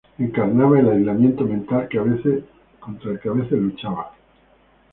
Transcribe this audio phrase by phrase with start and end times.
[0.17, 2.43] Encarnaba el aislamiento mental que a veces
[3.51, 4.13] luchaba.